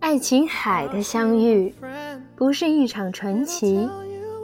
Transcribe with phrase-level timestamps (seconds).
[0.00, 1.74] 爱琴海的相遇
[2.36, 3.88] 不是一场传奇，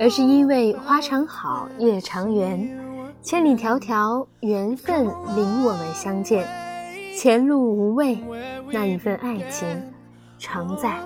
[0.00, 2.66] 而是因为花常好，月长圆，
[3.20, 5.04] 千里迢迢缘分
[5.36, 6.48] 领我们相见，
[7.14, 8.18] 前路无畏，
[8.72, 9.68] 那一份爱情
[10.38, 10.98] 常在。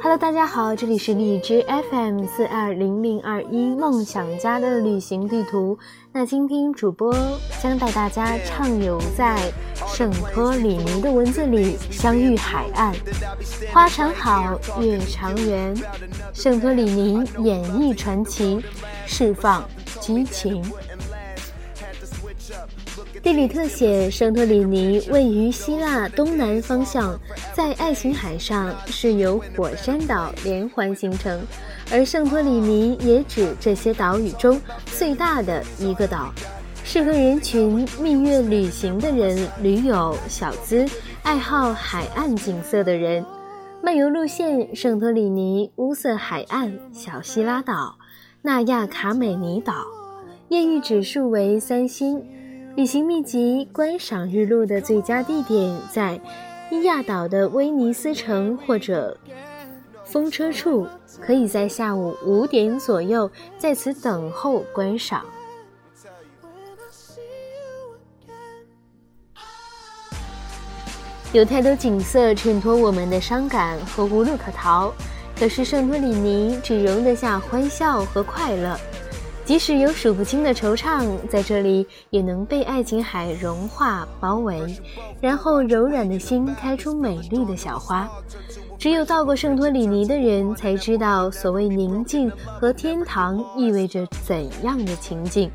[0.00, 5.76] Hello，大家好，这里是荔枝 FM 四二零零二一梦想家的旅行地图。
[6.12, 7.12] 那今天主播
[7.60, 9.52] 将带大家畅游在
[9.86, 12.94] 圣托里尼的文字里，相遇海岸，
[13.72, 15.74] 花长好，月长圆，
[16.32, 18.62] 圣托里尼演绎传奇，
[19.04, 19.68] 释放
[20.00, 20.64] 激情。
[23.22, 27.18] 地理特写：圣托里尼位于希腊东南方向，
[27.54, 31.40] 在爱琴海上，是由火山岛连环形成，
[31.90, 36.32] 而圣托里尼也指这些岛屿中最大的一个岛，
[36.84, 40.86] 适合人群蜜月旅行的人、驴友、小资、
[41.22, 43.24] 爱好海岸景色的人。
[43.82, 47.96] 漫游路线：圣托里尼、乌瑟海岸、小希拉岛、
[48.42, 49.74] 纳亚卡美尼岛，
[50.48, 52.24] 艳遇指数为三星。
[52.78, 56.20] 旅行秘籍：观赏日落的最佳地点在
[56.70, 59.18] 伊亚岛的威尼斯城或者
[60.04, 60.86] 风车处，
[61.20, 65.26] 可以在下午五点左右在此等候观赏。
[71.32, 74.92] 有太多景色衬托我们的伤感和无路可逃，
[75.36, 78.78] 可是圣托里尼只容得下欢笑和快乐。
[79.48, 84.62] 即使有数不清的惆怅，在这里也能被爱琴海融化包围，
[85.22, 88.06] 然后柔软的心开出美丽的小花。
[88.78, 95.50] 只有到过圣托里尼的人才知道，所谓宁静和天堂意味着怎样的情境。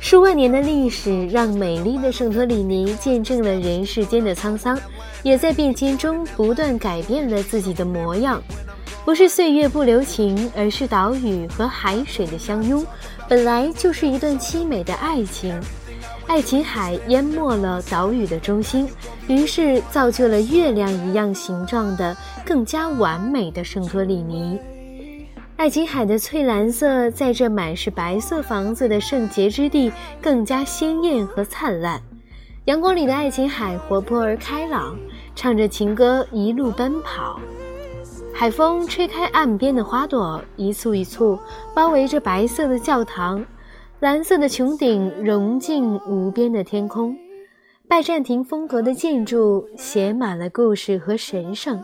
[0.00, 4.76] 数万年的历史让美丽的圣托里尼见证了人世间的沧桑，
[5.22, 8.42] 也在变迁中不断改变了自己的模样。
[9.08, 12.84] 不是岁月不留情，而是岛屿和海水的相拥，
[13.26, 15.58] 本来就是一段凄美的爱情。
[16.26, 18.86] 爱琴海淹没了岛屿的中心，
[19.26, 22.14] 于是造就了月亮一样形状的
[22.44, 24.60] 更加完美的圣托里尼。
[25.56, 31.98] 爱琴海的翠蓝色在这满是白色房子的圣洁之地更加鲜艳和灿烂。
[32.66, 34.94] 阳光里的爱琴海活泼而开朗，
[35.34, 37.40] 唱着情歌一路奔跑。
[38.38, 41.36] 海风吹开岸边的花朵，一簇一簇
[41.74, 43.44] 包围着白色的教堂，
[43.98, 47.16] 蓝色的穹顶融进无边的天空。
[47.88, 51.82] 拜占庭风格的建筑写满了故事和神圣。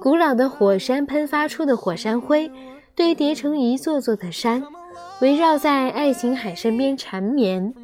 [0.00, 2.48] 古老的火山喷发出的火山灰
[2.94, 4.62] 堆叠成一座座的山，
[5.20, 7.74] 围绕在爱琴海身边缠绵。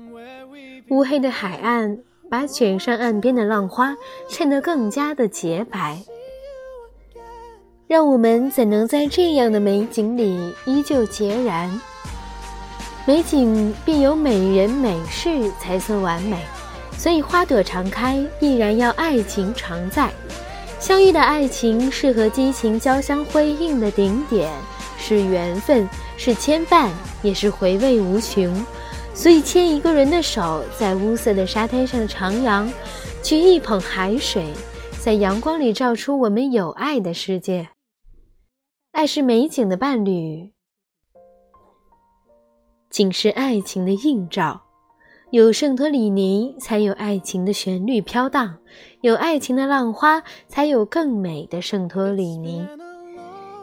[0.91, 1.99] 乌黑的海岸
[2.31, 3.97] 把卷上岸边的浪花
[4.29, 5.99] 衬得更加的洁白。
[7.93, 11.71] 让我们怎能在这样的美景里依旧孑然？
[13.05, 16.39] 美景必有美人美事才算完美，
[16.97, 20.11] 所以花朵常开，必然要爱情常在。
[20.81, 24.51] 相遇的爱情是和激情交相辉映的顶点，
[24.97, 25.87] 是缘分，
[26.17, 26.89] 是牵绊，
[27.21, 28.65] 也是回味无穷。
[29.13, 32.67] 所以牵一个人的手，在乌色的沙滩上徜徉，
[33.23, 34.47] 取一捧海水，
[34.99, 37.69] 在阳光里照出我们有爱的世界。
[38.93, 40.53] 爱是美景的伴侣，
[42.91, 44.65] 景是爱情的映照。
[45.31, 48.59] 有圣托里尼，才有爱情的旋律飘荡；
[49.01, 52.67] 有爱情的浪花，才有更美的圣托里尼。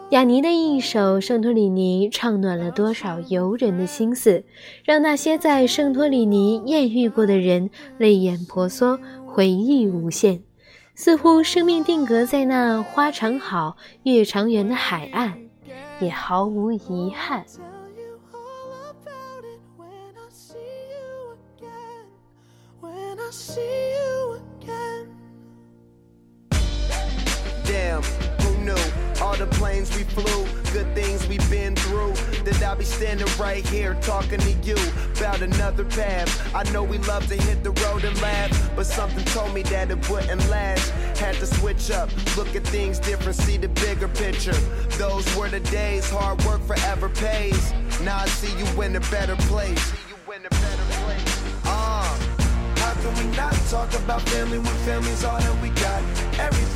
[0.09, 4.43] 雅尼的一首《圣托里尼》，唱暖了多少游人的心思，
[4.83, 7.69] 让那些在圣托里尼艳遇过的人
[7.99, 10.41] 泪眼婆娑，回忆无限。
[10.99, 15.49] 似乎生命定格在那花长好月长圆的海岸，
[16.01, 17.45] 也毫无遗憾。
[29.39, 32.11] The planes we flew, good things we've been through.
[32.43, 34.75] That I'll be standing right here talking to you
[35.17, 36.53] about another path.
[36.53, 39.89] I know we love to hit the road and laugh, but something told me that
[39.91, 40.89] it wouldn't last.
[41.17, 44.59] Had to switch up, look at things different, see the bigger picture.
[44.97, 47.73] Those were the days, hard work forever pays.
[48.01, 49.93] Now I see you in a better place.
[51.65, 52.19] Uh,
[52.75, 56.18] how can we not talk about family when family's all that we got?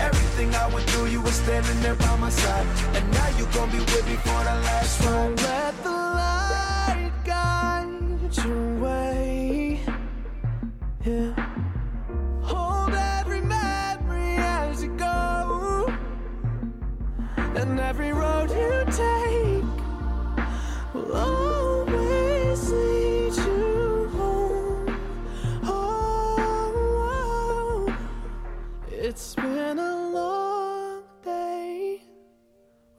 [0.00, 2.66] Everything I went through, you were standing there by my side.
[2.96, 5.12] And now you gon' be with me for the last ride.
[5.12, 9.80] Don't let the light guide your way.
[11.04, 11.32] Yeah.
[12.42, 15.92] Hold every memory as you go.
[17.36, 19.64] And every road you take
[20.94, 21.39] will